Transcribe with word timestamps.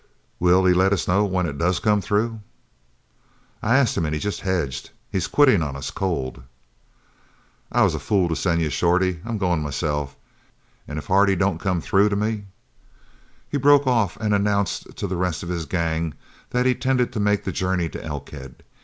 "Will 0.39 0.65
he 0.65 0.73
let 0.73 0.93
us 0.93 1.07
know 1.07 1.23
when 1.25 1.45
it 1.45 1.59
does 1.59 1.77
come 1.79 2.01
through?" 2.01 2.39
"I 3.61 3.77
asked 3.77 3.95
him, 3.95 4.03
an' 4.07 4.13
he 4.13 4.19
jest 4.19 4.41
hedged. 4.41 4.89
He's 5.11 5.27
quitting 5.27 5.61
on 5.61 5.75
us 5.75 5.91
cold." 5.91 6.41
"I 7.71 7.83
was 7.83 7.93
a 7.93 7.99
fool 7.99 8.27
to 8.27 8.35
send 8.35 8.61
you, 8.63 8.71
Shorty. 8.71 9.19
I'm 9.23 9.37
goin' 9.37 9.61
myself, 9.61 10.15
an' 10.87 10.97
if 10.97 11.05
Hardy 11.05 11.35
don't 11.35 11.59
come 11.59 11.81
through 11.81 12.09
to 12.09 12.15
me" 12.15 12.45
He 13.51 13.59
broke 13.59 13.85
off 13.85 14.17
and 14.17 14.33
announced 14.33 14.87
to 14.97 15.05
the 15.05 15.17
rest 15.17 15.43
of 15.43 15.49
his 15.49 15.67
gang 15.67 16.15
that 16.49 16.65
he 16.65 16.71
intended 16.71 17.13
to 17.13 17.19
make 17.19 17.43
the 17.43 17.51
journey 17.51 17.87
to 17.89 18.03
Elkhead. 18.03 18.63